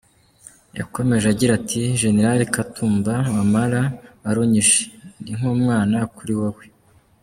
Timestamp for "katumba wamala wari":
2.53-4.37